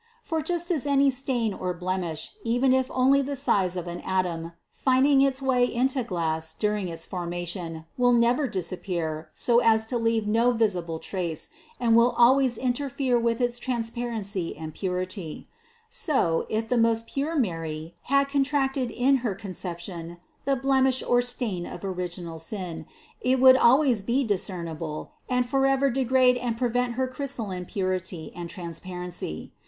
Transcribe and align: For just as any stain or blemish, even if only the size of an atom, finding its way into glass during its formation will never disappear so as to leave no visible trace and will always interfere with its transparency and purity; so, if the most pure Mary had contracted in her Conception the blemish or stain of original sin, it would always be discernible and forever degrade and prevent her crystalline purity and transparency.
For 0.23 0.41
just 0.41 0.71
as 0.71 0.87
any 0.87 1.11
stain 1.11 1.53
or 1.53 1.75
blemish, 1.75 2.31
even 2.43 2.73
if 2.73 2.89
only 2.89 3.21
the 3.21 3.35
size 3.35 3.77
of 3.77 3.85
an 3.87 3.99
atom, 4.01 4.53
finding 4.73 5.21
its 5.21 5.43
way 5.43 5.63
into 5.63 6.03
glass 6.03 6.55
during 6.55 6.87
its 6.87 7.05
formation 7.05 7.85
will 7.99 8.11
never 8.11 8.47
disappear 8.47 9.29
so 9.35 9.59
as 9.59 9.85
to 9.85 9.99
leave 9.99 10.25
no 10.25 10.53
visible 10.53 10.97
trace 10.97 11.51
and 11.79 11.95
will 11.95 12.15
always 12.17 12.57
interfere 12.57 13.19
with 13.19 13.39
its 13.39 13.59
transparency 13.59 14.57
and 14.57 14.73
purity; 14.73 15.47
so, 15.87 16.47
if 16.49 16.67
the 16.67 16.79
most 16.79 17.05
pure 17.05 17.35
Mary 17.35 17.93
had 18.05 18.27
contracted 18.27 18.89
in 18.89 19.17
her 19.17 19.35
Conception 19.35 20.17
the 20.45 20.55
blemish 20.55 21.03
or 21.03 21.21
stain 21.21 21.67
of 21.67 21.85
original 21.85 22.39
sin, 22.39 22.87
it 23.21 23.39
would 23.39 23.55
always 23.55 24.01
be 24.01 24.23
discernible 24.23 25.11
and 25.29 25.45
forever 25.47 25.91
degrade 25.91 26.37
and 26.37 26.57
prevent 26.57 26.93
her 26.93 27.05
crystalline 27.07 27.65
purity 27.65 28.31
and 28.35 28.49
transparency. 28.49 29.53